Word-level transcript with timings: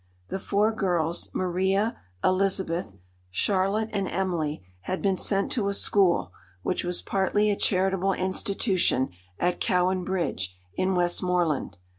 The 0.29 0.39
four 0.39 0.71
girls—Maria, 0.71 1.95
Elizabeth, 2.23 2.95
Charlotte, 3.29 3.91
and 3.93 4.07
Emily—had 4.07 4.99
been 4.99 5.15
sent 5.15 5.51
to 5.51 5.67
a 5.67 5.75
school, 5.75 6.33
which 6.63 6.83
was 6.83 7.03
partly 7.03 7.51
a 7.51 7.55
charitable 7.55 8.13
institution, 8.13 9.09
at 9.37 9.59
Cowan 9.61 10.03
Bridge, 10.03 10.57
in 10.73 10.95
Westmoreland. 10.95 11.77